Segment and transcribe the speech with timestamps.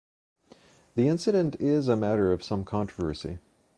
[0.95, 3.37] The incident is a matter of some controversy.